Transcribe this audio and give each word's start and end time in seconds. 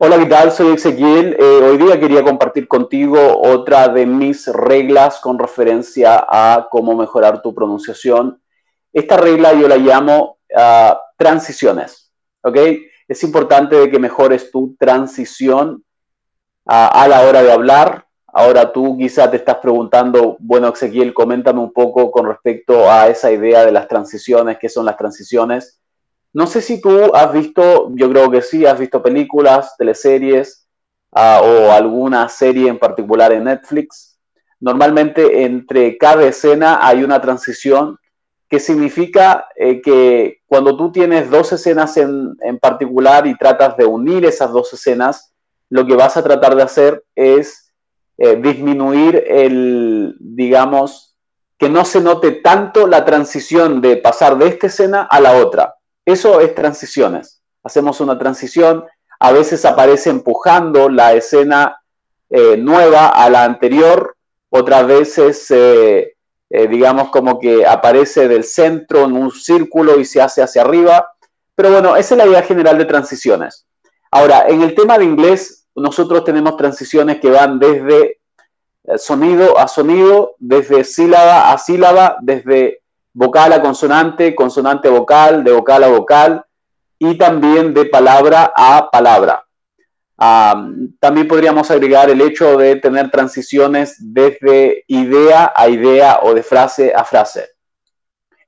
Hola, 0.00 0.16
¿qué 0.16 0.26
tal? 0.26 0.52
Soy 0.52 0.74
Ezequiel. 0.74 1.36
Eh, 1.40 1.42
hoy 1.42 1.76
día 1.76 1.98
quería 1.98 2.22
compartir 2.22 2.68
contigo 2.68 3.18
otra 3.42 3.88
de 3.88 4.06
mis 4.06 4.46
reglas 4.46 5.18
con 5.18 5.40
referencia 5.40 6.24
a 6.28 6.68
cómo 6.70 6.94
mejorar 6.94 7.42
tu 7.42 7.52
pronunciación. 7.52 8.40
Esta 8.92 9.16
regla 9.16 9.54
yo 9.54 9.66
la 9.66 9.76
llamo 9.76 10.38
ah, 10.56 11.00
transiciones, 11.16 12.12
¿ok? 12.42 12.56
Es 13.08 13.24
importante 13.24 13.90
que 13.90 13.98
mejores 13.98 14.52
tu 14.52 14.76
transición 14.78 15.82
ah, 16.64 17.02
a 17.02 17.08
la 17.08 17.22
hora 17.22 17.42
de 17.42 17.50
hablar. 17.50 18.06
Ahora 18.28 18.72
tú 18.72 18.96
quizás 18.96 19.32
te 19.32 19.38
estás 19.38 19.56
preguntando, 19.56 20.36
bueno, 20.38 20.68
Ezequiel, 20.68 21.12
coméntame 21.12 21.58
un 21.58 21.72
poco 21.72 22.12
con 22.12 22.24
respecto 22.24 22.88
a 22.88 23.08
esa 23.08 23.32
idea 23.32 23.66
de 23.66 23.72
las 23.72 23.88
transiciones, 23.88 24.58
qué 24.60 24.68
son 24.68 24.86
las 24.86 24.96
transiciones. 24.96 25.80
No 26.32 26.46
sé 26.46 26.60
si 26.60 26.80
tú 26.80 27.14
has 27.14 27.32
visto, 27.32 27.90
yo 27.94 28.10
creo 28.10 28.30
que 28.30 28.42
sí, 28.42 28.66
has 28.66 28.78
visto 28.78 29.02
películas, 29.02 29.76
teleseries 29.76 30.68
uh, 31.12 31.42
o 31.42 31.72
alguna 31.72 32.28
serie 32.28 32.68
en 32.68 32.78
particular 32.78 33.32
en 33.32 33.44
Netflix. 33.44 34.18
Normalmente 34.60 35.44
entre 35.44 35.96
cada 35.96 36.24
escena 36.24 36.86
hay 36.86 37.02
una 37.02 37.20
transición 37.20 37.98
que 38.48 38.60
significa 38.60 39.46
eh, 39.56 39.80
que 39.82 40.40
cuando 40.46 40.76
tú 40.76 40.90
tienes 40.90 41.30
dos 41.30 41.52
escenas 41.52 41.96
en, 41.96 42.34
en, 42.40 42.58
particular 42.58 43.26
y 43.26 43.36
tratas 43.36 43.76
de 43.76 43.84
unir 43.84 44.24
esas 44.24 44.52
dos 44.52 44.72
escenas, 44.72 45.32
lo 45.68 45.86
que 45.86 45.94
vas 45.94 46.16
a 46.16 46.22
tratar 46.22 46.56
de 46.56 46.62
hacer 46.62 47.04
es 47.14 47.72
eh, 48.16 48.36
disminuir 48.36 49.22
el, 49.28 50.16
digamos, 50.18 51.16
que 51.58 51.68
no 51.68 51.84
se 51.84 52.00
note 52.00 52.32
tanto 52.32 52.86
la 52.86 53.04
transición 53.04 53.80
de 53.80 53.96
pasar 53.96 54.38
de 54.38 54.48
esta 54.48 54.68
escena 54.68 55.02
a 55.02 55.20
la 55.20 55.36
otra. 55.36 55.74
Eso 56.08 56.40
es 56.40 56.54
transiciones. 56.54 57.42
Hacemos 57.62 58.00
una 58.00 58.18
transición, 58.18 58.82
a 59.20 59.30
veces 59.30 59.66
aparece 59.66 60.08
empujando 60.08 60.88
la 60.88 61.12
escena 61.12 61.82
eh, 62.30 62.56
nueva 62.56 63.08
a 63.08 63.28
la 63.28 63.44
anterior, 63.44 64.16
otras 64.48 64.86
veces, 64.86 65.50
eh, 65.50 66.14
eh, 66.48 66.66
digamos, 66.66 67.10
como 67.10 67.38
que 67.38 67.66
aparece 67.66 68.26
del 68.26 68.44
centro 68.44 69.04
en 69.04 69.12
un 69.12 69.30
círculo 69.30 70.00
y 70.00 70.06
se 70.06 70.22
hace 70.22 70.40
hacia 70.40 70.62
arriba. 70.62 71.12
Pero 71.54 71.72
bueno, 71.72 71.94
esa 71.94 72.14
es 72.14 72.18
la 72.18 72.26
idea 72.26 72.42
general 72.42 72.78
de 72.78 72.86
transiciones. 72.86 73.66
Ahora, 74.10 74.46
en 74.48 74.62
el 74.62 74.74
tema 74.74 74.96
de 74.96 75.04
inglés, 75.04 75.66
nosotros 75.74 76.24
tenemos 76.24 76.56
transiciones 76.56 77.20
que 77.20 77.30
van 77.30 77.58
desde 77.58 78.20
sonido 78.96 79.58
a 79.58 79.68
sonido, 79.68 80.36
desde 80.38 80.84
sílaba 80.84 81.52
a 81.52 81.58
sílaba, 81.58 82.16
desde 82.22 82.80
vocal 83.12 83.52
a 83.52 83.60
consonante, 83.60 84.34
consonante 84.34 84.88
a 84.88 84.92
vocal, 84.92 85.44
de 85.44 85.52
vocal 85.52 85.84
a 85.84 85.88
vocal 85.88 86.44
y 86.98 87.16
también 87.16 87.74
de 87.74 87.86
palabra 87.86 88.52
a 88.54 88.90
palabra. 88.90 89.44
también 90.98 91.28
podríamos 91.28 91.70
agregar 91.70 92.10
el 92.10 92.20
hecho 92.20 92.56
de 92.56 92.76
tener 92.76 93.10
transiciones 93.10 93.96
desde 94.00 94.84
idea 94.88 95.52
a 95.54 95.68
idea 95.68 96.20
o 96.22 96.34
de 96.34 96.42
frase 96.42 96.92
a 96.92 97.04
frase. 97.04 97.48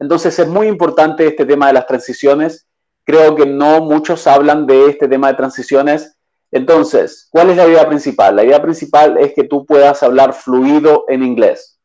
Entonces 0.01 0.37
es 0.39 0.49
muy 0.49 0.67
importante 0.67 1.27
este 1.27 1.45
tema 1.45 1.69
de 1.69 1.75
las 1.75 1.87
transiciones. 1.87 2.67
Creo 3.05 3.37
que 3.37 3.47
no 3.47 3.83
muchos 3.83 4.27
hablan 4.27 4.67
de 4.67 4.89
este 4.89 5.07
tema 5.07 5.29
de 5.29 5.35
transiciones. 5.35 6.17
Entonces, 6.51 7.29
¿cuál 7.31 7.51
es 7.51 7.57
la 7.57 7.69
idea 7.69 7.87
principal? 7.87 8.35
La 8.35 8.45
idea 8.45 8.61
principal 8.61 9.19
es 9.19 9.33
que 9.35 9.45
tú 9.45 9.65
puedas 9.65 10.03
hablar 10.03 10.33
fluido 10.33 11.05
en 11.09 11.23
inglés. 11.23 11.80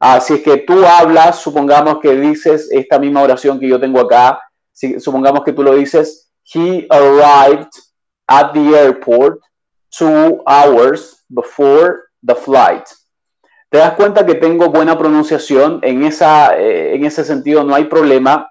Así 0.00 0.34
es 0.34 0.42
que 0.42 0.56
tú 0.56 0.84
hablas, 0.86 1.40
supongamos 1.40 2.00
que 2.00 2.16
dices 2.16 2.70
esta 2.72 2.98
misma 2.98 3.22
oración 3.22 3.60
que 3.60 3.68
yo 3.68 3.78
tengo 3.78 4.00
acá, 4.00 4.40
supongamos 4.98 5.44
que 5.44 5.52
tú 5.52 5.62
lo 5.62 5.74
dices, 5.74 6.32
he 6.54 6.86
arrived 6.88 7.68
at 8.26 8.52
the 8.54 8.74
airport 8.74 9.40
two 9.90 10.42
hours 10.46 11.22
before 11.28 12.04
the 12.22 12.34
flight. 12.34 12.84
Te 13.68 13.76
das 13.76 13.92
cuenta 13.92 14.24
que 14.24 14.36
tengo 14.36 14.70
buena 14.70 14.98
pronunciación, 14.98 15.80
en, 15.82 16.02
esa, 16.02 16.58
eh, 16.58 16.94
en 16.94 17.04
ese 17.04 17.22
sentido 17.22 17.62
no 17.62 17.74
hay 17.74 17.84
problema, 17.84 18.50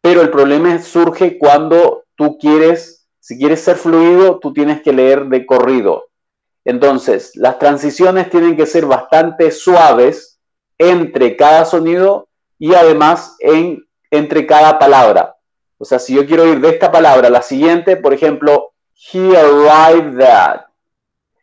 pero 0.00 0.20
el 0.20 0.30
problema 0.30 0.80
surge 0.80 1.38
cuando 1.38 2.04
tú 2.16 2.38
quieres, 2.38 3.06
si 3.20 3.38
quieres 3.38 3.60
ser 3.60 3.76
fluido, 3.76 4.40
tú 4.40 4.52
tienes 4.52 4.82
que 4.82 4.92
leer 4.92 5.26
de 5.26 5.46
corrido. 5.46 6.06
Entonces, 6.64 7.36
las 7.36 7.58
transiciones 7.60 8.30
tienen 8.30 8.56
que 8.56 8.66
ser 8.66 8.84
bastante 8.84 9.52
suaves 9.52 10.37
entre 10.78 11.36
cada 11.36 11.64
sonido 11.64 12.28
y 12.58 12.74
además 12.74 13.36
en, 13.40 13.84
entre 14.10 14.46
cada 14.46 14.78
palabra. 14.78 15.36
O 15.78 15.84
sea, 15.84 15.98
si 15.98 16.14
yo 16.14 16.26
quiero 16.26 16.46
ir 16.46 16.60
de 16.60 16.70
esta 16.70 16.90
palabra 16.90 17.28
a 17.28 17.30
la 17.30 17.42
siguiente, 17.42 17.96
por 17.96 18.12
ejemplo, 18.12 18.72
he 19.12 19.36
arrived 19.36 20.20
at. 20.22 20.62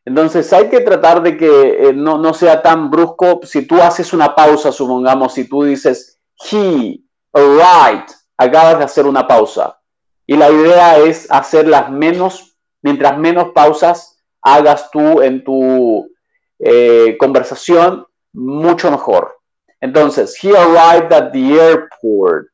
Entonces 0.03 0.51
hay 0.53 0.69
que 0.69 0.81
tratar 0.81 1.23
de 1.23 1.35
que 1.37 1.89
eh, 1.89 1.93
no, 1.93 2.17
no, 2.17 2.33
sea 2.33 2.61
tan 2.61 2.91
brusco. 2.91 3.39
Si 3.43 3.65
tú 3.65 3.81
haces 3.81 4.13
una 4.13 4.35
pausa, 4.35 4.71
supongamos, 4.71 5.33
si 5.33 5.47
tú 5.47 5.63
dices 5.63 6.19
he 6.51 7.01
arrived, 7.33 8.05
acabas 8.37 8.77
de 8.77 8.83
hacer 8.83 9.05
una 9.05 9.27
pausa. 9.27 9.79
Y 10.27 10.35
la 10.35 10.49
idea 10.49 10.97
es 10.97 11.27
hacerlas 11.31 11.89
menos, 11.89 12.57
mientras 12.81 13.17
menos 13.17 13.49
pausas 13.53 14.21
hagas 14.41 14.91
tú 14.91 15.21
en 15.21 15.43
tu 15.43 16.11
eh, 16.59 17.15
conversación, 17.19 18.05
mucho 18.35 18.91
mejor. 18.91 19.35
Entonces, 19.81 20.35
he 20.35 20.51
arrived 20.51 21.11
at 21.13 21.31
the 21.31 21.53
airport. 21.59 22.51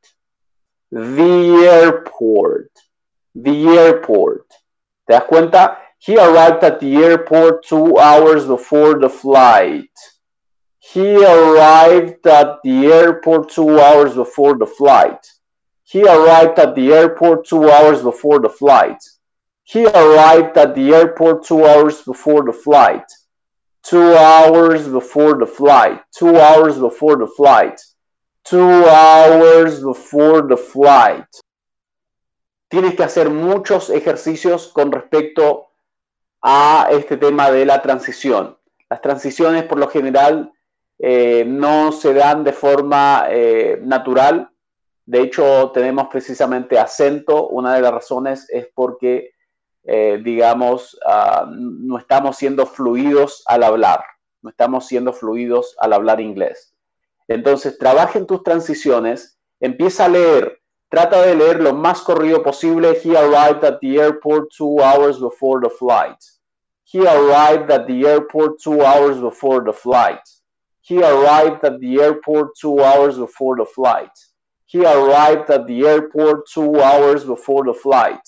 The 0.90 1.68
airport. 1.68 2.70
The 3.34 3.78
airport. 3.78 4.46
¿Te 5.06 5.14
das 5.14 5.24
cuenta? 5.24 5.78
He 5.98 6.16
arrived 6.16 6.64
at 6.64 6.80
the 6.80 6.96
airport 6.96 7.64
two 7.64 7.98
hours 7.98 8.46
before 8.46 8.98
the 8.98 9.08
flight. 9.08 9.90
He 10.78 11.24
arrived 11.24 12.26
at 12.26 12.58
the 12.64 12.86
airport 12.86 13.50
two 13.50 13.80
hours 13.80 14.14
before 14.14 14.58
the 14.58 14.66
flight. 14.66 15.24
He 15.84 16.02
arrived 16.02 16.58
at 16.58 16.74
the 16.74 16.92
airport 16.92 17.46
two 17.46 17.70
hours 17.70 18.02
before 18.02 18.40
the 18.40 18.48
flight. 18.48 18.98
He 19.62 19.86
arrived 19.86 20.56
at 20.58 20.74
the 20.74 20.92
airport 20.92 21.44
two 21.44 21.64
hours 21.64 22.02
before 22.02 22.44
the 22.44 22.52
flight. 22.52 23.04
Two 23.82 24.16
hours 24.16 24.88
before 24.88 25.36
the 25.38 25.46
flight. 25.46 26.00
Two 26.16 26.36
hours 26.36 26.78
before 26.78 27.16
the 27.16 27.26
flight. 27.26 27.80
Two 28.44 28.86
hours 28.86 29.82
before 29.82 30.42
the 30.46 30.56
flight. 30.56 31.26
Tienes 32.68 32.94
que 32.94 33.02
hacer 33.02 33.28
muchos 33.28 33.90
ejercicios 33.90 34.68
con 34.68 34.92
respecto 34.92 35.68
a 36.40 36.88
este 36.90 37.16
tema 37.16 37.50
de 37.50 37.66
la 37.66 37.82
transición. 37.82 38.56
Las 38.88 39.00
transiciones 39.00 39.64
por 39.64 39.78
lo 39.78 39.88
general 39.88 40.52
eh, 40.98 41.44
no 41.46 41.92
se 41.92 42.14
dan 42.14 42.44
de 42.44 42.52
forma 42.52 43.26
eh, 43.28 43.78
natural. 43.82 44.48
De 45.04 45.20
hecho, 45.20 45.72
tenemos 45.74 46.06
precisamente 46.06 46.78
acento. 46.78 47.48
Una 47.48 47.74
de 47.74 47.82
las 47.82 47.92
razones 47.92 48.46
es 48.48 48.68
porque 48.72 49.32
eh, 49.84 50.20
digamos, 50.22 50.98
ah, 51.06 51.46
no 51.50 51.98
estamos 51.98 52.36
siendo 52.36 52.66
fluidos 52.66 53.42
al 53.46 53.62
hablar, 53.62 54.04
no 54.40 54.50
estamos 54.50 54.86
siendo 54.86 55.12
fluidos 55.12 55.76
al 55.78 55.92
hablar 55.92 56.20
inglés. 56.20 56.74
Entonces, 57.28 57.78
trabaja 57.78 58.18
en 58.18 58.26
tus 58.26 58.42
transiciones, 58.42 59.38
empieza 59.60 60.04
a 60.04 60.08
leer, 60.08 60.60
trata 60.88 61.22
de 61.22 61.34
leer 61.34 61.60
lo 61.60 61.72
más 61.72 62.02
corrido 62.02 62.42
posible. 62.42 62.98
He 63.02 63.16
arrived 63.16 63.64
at 63.64 63.80
the 63.80 63.98
airport 63.98 64.50
two 64.56 64.80
hours 64.80 65.18
before 65.18 65.60
the 65.62 65.70
flight. 65.70 66.18
He 66.84 67.00
arrived 67.00 67.70
at 67.70 67.86
the 67.86 68.06
airport 68.06 68.60
two 68.62 68.82
hours 68.84 69.18
before 69.18 69.64
the 69.64 69.72
flight. 69.72 70.20
He 70.82 70.98
arrived 71.02 71.64
at 71.64 71.80
the 71.80 72.00
airport 72.00 72.54
two 72.60 72.82
hours 72.82 73.16
before 73.16 73.56
the 73.56 73.64
flight. 73.64 74.12
He 74.66 74.84
arrived 74.84 75.48
at 75.50 75.66
the 75.66 75.86
airport 75.86 76.46
two 76.52 76.80
hours 76.80 77.24
before 77.24 77.64
the 77.64 77.72
flight. 77.72 78.20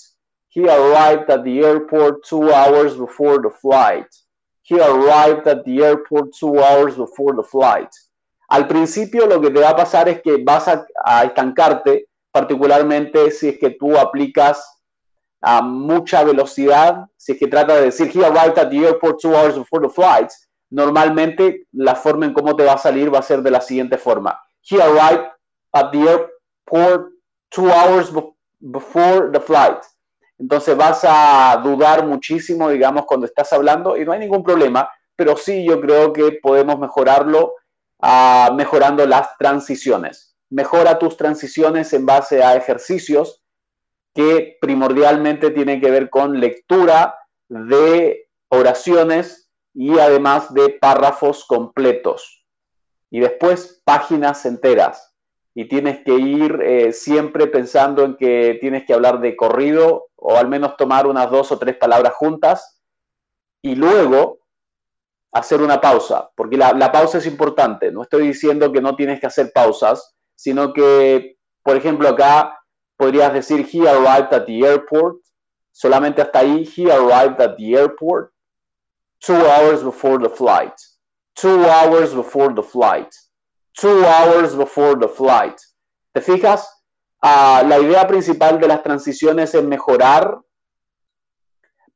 He 0.54 0.68
arrived 0.68 1.28
at 1.30 1.42
the 1.42 1.64
airport 1.64 2.24
two 2.24 2.52
hours 2.52 2.96
before 2.96 3.42
the 3.42 3.50
flight. 3.50 4.06
He 4.62 4.78
arrived 4.78 5.48
at 5.48 5.64
the 5.64 5.82
airport 5.82 6.32
two 6.38 6.62
hours 6.62 6.94
before 6.94 7.34
the 7.34 7.42
flight. 7.42 7.88
Al 8.48 8.68
principio 8.68 9.26
lo 9.26 9.40
que 9.40 9.50
te 9.50 9.60
va 9.60 9.70
a 9.70 9.76
pasar 9.76 10.08
es 10.08 10.22
que 10.22 10.44
vas 10.44 10.68
a, 10.68 11.24
estancarte, 11.24 12.06
particularmente 12.30 13.32
si 13.32 13.48
es 13.48 13.58
que 13.58 13.70
tú 13.70 13.98
aplicas 13.98 14.64
a 15.42 15.60
mucha 15.60 16.22
velocidad, 16.22 17.04
si 17.16 17.32
es 17.32 17.38
que 17.38 17.48
trata 17.48 17.74
de 17.74 17.86
decir 17.86 18.12
he 18.14 18.24
arrived 18.24 18.56
at 18.56 18.70
the 18.70 18.78
airport 18.78 19.20
two 19.20 19.34
hours 19.34 19.56
before 19.56 19.84
the 19.84 19.92
flight, 19.92 20.30
normalmente 20.70 21.66
la 21.72 21.96
forma 21.96 22.26
en 22.26 22.32
cómo 22.32 22.54
te 22.54 22.64
va 22.64 22.74
a 22.74 22.78
salir 22.78 23.12
va 23.12 23.18
a 23.18 23.22
ser 23.22 23.42
de 23.42 23.50
la 23.50 23.60
siguiente 23.60 23.98
forma. 23.98 24.40
He 24.62 24.80
arrived 24.80 25.26
at 25.72 25.90
the 25.90 25.98
airport 25.98 27.10
two 27.50 27.68
hours 27.68 28.12
before 28.60 29.32
the 29.32 29.40
flight. 29.40 29.82
Entonces 30.38 30.76
vas 30.76 31.00
a 31.04 31.60
dudar 31.62 32.06
muchísimo, 32.06 32.68
digamos, 32.68 33.06
cuando 33.06 33.26
estás 33.26 33.52
hablando 33.52 33.96
y 33.96 34.04
no 34.04 34.12
hay 34.12 34.20
ningún 34.20 34.42
problema, 34.42 34.90
pero 35.16 35.36
sí 35.36 35.64
yo 35.64 35.80
creo 35.80 36.12
que 36.12 36.38
podemos 36.42 36.78
mejorarlo 36.78 37.54
uh, 38.02 38.54
mejorando 38.54 39.06
las 39.06 39.36
transiciones. 39.38 40.36
Mejora 40.50 40.98
tus 40.98 41.16
transiciones 41.16 41.92
en 41.92 42.06
base 42.06 42.42
a 42.42 42.56
ejercicios 42.56 43.42
que 44.14 44.58
primordialmente 44.60 45.50
tienen 45.50 45.80
que 45.80 45.90
ver 45.90 46.10
con 46.10 46.38
lectura 46.38 47.16
de 47.48 48.28
oraciones 48.48 49.50
y 49.74 49.98
además 49.98 50.52
de 50.54 50.70
párrafos 50.80 51.44
completos. 51.44 52.46
Y 53.10 53.20
después 53.20 53.82
páginas 53.84 54.46
enteras. 54.46 55.13
Y 55.54 55.68
tienes 55.68 56.04
que 56.04 56.14
ir 56.14 56.60
eh, 56.62 56.92
siempre 56.92 57.46
pensando 57.46 58.04
en 58.04 58.16
que 58.16 58.58
tienes 58.60 58.84
que 58.84 58.94
hablar 58.94 59.20
de 59.20 59.36
corrido 59.36 60.08
o 60.16 60.36
al 60.36 60.48
menos 60.48 60.76
tomar 60.76 61.06
unas 61.06 61.30
dos 61.30 61.52
o 61.52 61.58
tres 61.58 61.76
palabras 61.76 62.14
juntas 62.14 62.80
y 63.62 63.74
luego 63.76 64.40
hacer 65.32 65.62
una 65.62 65.80
pausa, 65.80 66.30
porque 66.36 66.56
la, 66.56 66.72
la 66.72 66.90
pausa 66.90 67.18
es 67.18 67.26
importante. 67.26 67.90
No 67.92 68.02
estoy 68.02 68.26
diciendo 68.26 68.72
que 68.72 68.80
no 68.80 68.96
tienes 68.96 69.20
que 69.20 69.26
hacer 69.26 69.52
pausas, 69.52 70.14
sino 70.34 70.72
que, 70.72 71.36
por 71.62 71.76
ejemplo, 71.76 72.08
acá 72.08 72.58
podrías 72.96 73.32
decir, 73.32 73.68
he 73.72 73.88
arrived 73.88 74.32
at 74.32 74.46
the 74.46 74.60
airport, 74.60 75.18
solamente 75.72 76.22
hasta 76.22 76.40
ahí, 76.40 76.68
he 76.76 76.90
arrived 76.90 77.40
at 77.40 77.56
the 77.56 77.74
airport 77.74 78.32
two 79.20 79.34
hours 79.34 79.82
before 79.82 80.18
the 80.18 80.28
flight, 80.28 80.74
two 81.34 81.64
hours 81.64 82.14
before 82.14 82.54
the 82.54 82.62
flight, 82.62 83.12
two 83.74 84.04
hours 84.04 84.54
before 84.54 84.96
the 84.98 85.08
flight. 85.08 85.58
¿Te 86.12 86.20
fijas? 86.20 86.68
Uh, 87.22 87.66
la 87.66 87.78
idea 87.78 88.06
principal 88.06 88.60
de 88.60 88.68
las 88.68 88.82
transiciones 88.82 89.54
es 89.54 89.64
mejorar, 89.64 90.40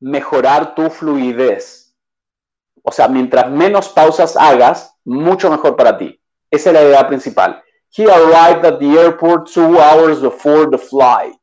mejorar 0.00 0.74
tu 0.74 0.88
fluidez. 0.90 1.94
O 2.82 2.90
sea, 2.90 3.08
mientras 3.08 3.50
menos 3.50 3.88
pausas 3.90 4.36
hagas, 4.36 4.94
mucho 5.04 5.50
mejor 5.50 5.76
para 5.76 5.98
ti. 5.98 6.18
Esa 6.50 6.70
es 6.70 6.74
la 6.74 6.82
idea 6.82 7.06
principal. 7.06 7.62
He 7.90 8.04
arrived 8.04 8.64
at 8.64 8.78
the 8.78 8.98
airport 8.98 9.50
two 9.52 9.78
hours 9.78 10.20
before 10.20 10.70
the 10.70 10.78
flight. 10.78 11.40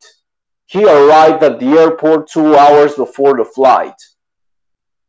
He 0.67 0.83
arrived 0.83 1.43
at 1.43 1.59
the 1.59 1.77
airport 1.77 2.27
two 2.27 2.55
hours 2.55 2.95
before 2.95 3.35
the 3.37 3.45
flight. 3.45 3.95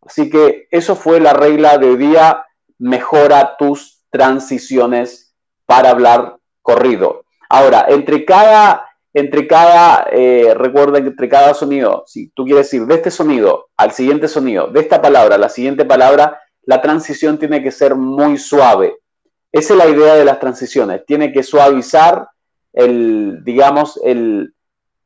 Así 0.02 0.30
que 0.30 0.68
eso 0.70 0.94
fue 0.94 1.18
la 1.18 1.32
regla 1.32 1.78
de 1.78 1.96
día. 1.96 2.44
Mejora 2.78 3.56
tus 3.56 3.95
transiciones 4.10 5.34
para 5.66 5.90
hablar 5.90 6.36
corrido. 6.62 7.24
Ahora, 7.48 7.86
entre 7.88 8.24
cada, 8.24 8.86
entre 9.14 9.46
cada, 9.46 10.06
eh, 10.10 10.52
recuerden 10.54 11.04
que 11.04 11.10
entre 11.10 11.28
cada 11.28 11.54
sonido, 11.54 12.04
si 12.06 12.28
tú 12.30 12.44
quieres 12.44 12.72
ir 12.74 12.86
de 12.86 12.94
este 12.94 13.10
sonido 13.10 13.68
al 13.76 13.92
siguiente 13.92 14.28
sonido, 14.28 14.68
de 14.68 14.80
esta 14.80 15.00
palabra 15.00 15.36
a 15.36 15.38
la 15.38 15.48
siguiente 15.48 15.84
palabra, 15.84 16.40
la 16.62 16.82
transición 16.82 17.38
tiene 17.38 17.62
que 17.62 17.70
ser 17.70 17.94
muy 17.94 18.38
suave. 18.38 18.96
Esa 19.52 19.74
es 19.74 19.78
la 19.78 19.88
idea 19.88 20.14
de 20.14 20.24
las 20.24 20.40
transiciones. 20.40 21.06
Tiene 21.06 21.32
que 21.32 21.42
suavizar 21.42 22.28
el, 22.72 23.42
digamos, 23.44 23.98
el, 24.04 24.52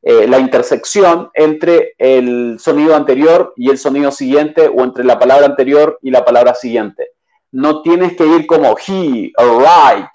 eh, 0.02 0.26
la 0.26 0.38
intersección 0.38 1.30
entre 1.34 1.94
el 1.98 2.58
sonido 2.58 2.96
anterior 2.96 3.52
y 3.54 3.70
el 3.70 3.76
sonido 3.76 4.10
siguiente 4.10 4.66
o 4.66 4.82
entre 4.82 5.04
la 5.04 5.18
palabra 5.18 5.44
anterior 5.44 5.98
y 6.00 6.10
la 6.10 6.24
palabra 6.24 6.54
siguiente. 6.54 7.09
No 7.52 7.82
tienes 7.82 8.16
que 8.16 8.26
ir 8.26 8.46
como 8.46 8.76
he 8.76 9.32
arrived 9.36 10.10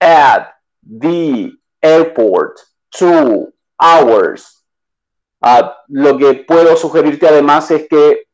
at 0.00 0.48
the 0.82 1.52
airport 1.82 2.58
two 2.90 3.52
hours. 3.78 4.64
Ah, 5.40 5.76
lo 5.88 6.16
que 6.16 6.34
puedo 6.34 6.76
sugerirte 6.76 7.28
además 7.28 7.70
es 7.70 7.88
que 7.88 8.26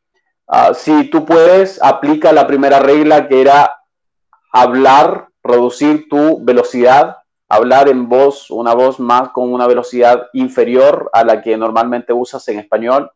ah, 0.48 0.72
si 0.74 1.10
tú 1.10 1.24
puedes, 1.24 1.82
aplica 1.82 2.32
la 2.32 2.46
primera 2.46 2.78
regla 2.78 3.28
que 3.28 3.40
era 3.40 3.80
hablar, 4.52 5.28
reducir 5.42 6.08
tu 6.08 6.44
velocidad 6.44 7.16
hablar 7.52 7.90
en 7.90 8.08
voz, 8.08 8.50
una 8.50 8.72
voz 8.72 8.98
más 8.98 9.28
con 9.28 9.52
una 9.52 9.66
velocidad 9.66 10.28
inferior 10.32 11.10
a 11.12 11.22
la 11.22 11.42
que 11.42 11.54
normalmente 11.58 12.10
usas 12.14 12.48
en 12.48 12.58
español. 12.58 13.10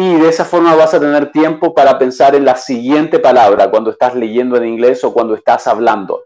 Y 0.00 0.14
de 0.14 0.28
esa 0.28 0.44
forma 0.44 0.76
vas 0.76 0.94
a 0.94 1.00
tener 1.00 1.32
tiempo 1.32 1.74
para 1.74 1.98
pensar 1.98 2.36
en 2.36 2.44
la 2.44 2.54
siguiente 2.54 3.18
palabra 3.18 3.68
cuando 3.68 3.90
estás 3.90 4.14
leyendo 4.14 4.56
en 4.56 4.64
inglés 4.64 5.02
o 5.02 5.12
cuando 5.12 5.34
estás 5.34 5.66
hablando. 5.66 6.22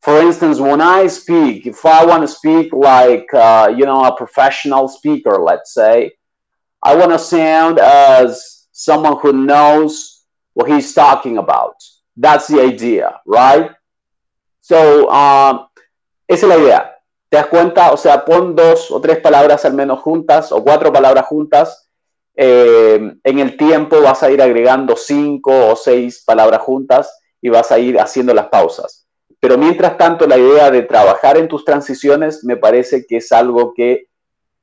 For 0.00 0.20
instance, 0.24 0.60
when 0.60 0.80
I 0.80 1.08
speak, 1.08 1.64
if 1.64 1.84
I 1.84 2.04
want 2.04 2.22
to 2.22 2.26
speak 2.26 2.72
like, 2.72 3.32
uh, 3.32 3.68
you 3.68 3.86
know, 3.86 4.04
a 4.04 4.16
professional 4.16 4.88
speaker, 4.88 5.38
let's 5.38 5.72
say, 5.72 6.14
I 6.82 6.96
want 6.96 7.12
to 7.12 7.18
sound 7.20 7.78
as 7.78 8.66
someone 8.72 9.16
who 9.22 9.32
knows 9.32 10.24
what 10.54 10.68
he's 10.68 10.92
talking 10.92 11.38
about. 11.38 11.76
That's 12.16 12.48
the 12.48 12.60
idea, 12.60 13.20
right? 13.24 13.70
So, 14.62 15.08
um, 15.08 15.68
esa 16.26 16.46
es 16.46 16.48
la 16.48 16.56
idea. 16.56 16.90
¿Te 17.30 17.36
das 17.36 17.46
cuenta? 17.46 17.92
O 17.92 17.96
sea, 17.96 18.24
pon 18.24 18.56
dos 18.56 18.90
o 18.90 19.00
tres 19.00 19.20
palabras 19.20 19.64
al 19.64 19.74
menos 19.74 20.00
juntas 20.00 20.50
o 20.50 20.60
cuatro 20.64 20.92
palabras 20.92 21.26
juntas. 21.26 21.88
Eh, 22.34 23.14
en 23.22 23.38
el 23.38 23.56
tiempo 23.56 24.00
vas 24.00 24.22
a 24.22 24.30
ir 24.30 24.40
agregando 24.40 24.96
cinco 24.96 25.68
o 25.68 25.76
seis 25.76 26.22
palabras 26.24 26.62
juntas 26.62 27.20
y 27.40 27.50
vas 27.50 27.70
a 27.72 27.78
ir 27.78 28.00
haciendo 28.00 28.32
las 28.32 28.48
pausas. 28.48 29.06
Pero 29.40 29.58
mientras 29.58 29.98
tanto, 29.98 30.26
la 30.26 30.38
idea 30.38 30.70
de 30.70 30.82
trabajar 30.82 31.36
en 31.36 31.48
tus 31.48 31.64
transiciones 31.64 32.44
me 32.44 32.56
parece 32.56 33.04
que 33.06 33.16
es 33.16 33.32
algo 33.32 33.74
que 33.74 34.06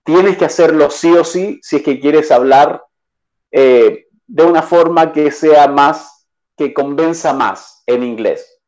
tienes 0.03 0.37
que 0.37 0.45
hacerlo 0.45 0.89
sí 0.89 1.11
o 1.11 1.23
sí 1.23 1.59
si 1.61 1.77
es 1.77 1.83
que 1.83 1.99
quieres 1.99 2.31
hablar 2.31 2.81
eh, 3.51 4.07
de 4.25 4.43
una 4.43 4.61
forma 4.61 5.11
que 5.11 5.31
sea 5.31 5.67
más, 5.67 6.27
que 6.55 6.73
convenza 6.73 7.33
más 7.33 7.83
en 7.85 8.03
inglés. 8.03 8.59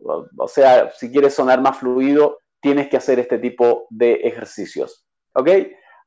O 0.00 0.48
sea, 0.48 0.90
si 0.92 1.10
quieres 1.10 1.34
sonar 1.34 1.60
más 1.60 1.78
fluido, 1.78 2.38
tienes 2.60 2.88
que 2.88 2.96
hacer 2.96 3.18
este 3.18 3.38
tipo 3.38 3.86
de 3.90 4.14
ejercicios. 4.14 5.04
¿Ok? 5.34 5.48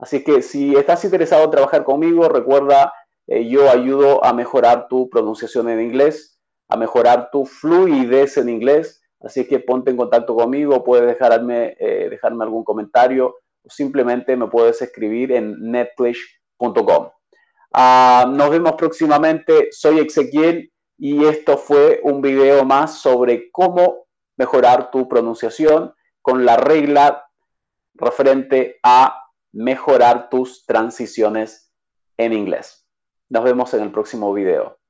Así 0.01 0.23
que 0.23 0.41
si 0.41 0.75
estás 0.75 1.05
interesado 1.05 1.43
en 1.45 1.51
trabajar 1.51 1.83
conmigo, 1.83 2.27
recuerda, 2.27 2.91
eh, 3.27 3.47
yo 3.47 3.69
ayudo 3.69 4.25
a 4.25 4.33
mejorar 4.33 4.87
tu 4.87 5.07
pronunciación 5.09 5.69
en 5.69 5.79
inglés, 5.79 6.41
a 6.67 6.75
mejorar 6.75 7.29
tu 7.31 7.45
fluidez 7.45 8.37
en 8.37 8.49
inglés. 8.49 9.03
Así 9.19 9.47
que 9.47 9.59
ponte 9.59 9.91
en 9.91 9.97
contacto 9.97 10.35
conmigo, 10.35 10.83
puedes 10.83 11.05
dejarme, 11.05 11.75
eh, 11.79 12.07
dejarme 12.09 12.43
algún 12.43 12.63
comentario 12.63 13.35
o 13.63 13.69
simplemente 13.69 14.35
me 14.35 14.47
puedes 14.47 14.81
escribir 14.81 15.31
en 15.33 15.71
netflix.com. 15.71 17.09
Ah, 17.71 18.25
nos 18.27 18.49
vemos 18.49 18.73
próximamente. 18.73 19.67
Soy 19.69 19.99
Ezequiel 19.99 20.71
y 20.97 21.25
esto 21.25 21.59
fue 21.59 21.99
un 22.03 22.23
video 22.23 22.65
más 22.65 22.99
sobre 22.99 23.51
cómo 23.51 24.07
mejorar 24.35 24.89
tu 24.89 25.07
pronunciación 25.07 25.93
con 26.23 26.43
la 26.43 26.57
regla 26.57 27.23
referente 27.93 28.79
a 28.81 29.20
mejorar 29.51 30.29
tus 30.29 30.65
transiciones 30.65 31.73
en 32.17 32.33
inglés. 32.33 32.87
Nos 33.29 33.43
vemos 33.43 33.73
en 33.73 33.83
el 33.83 33.91
próximo 33.91 34.33
video. 34.33 34.80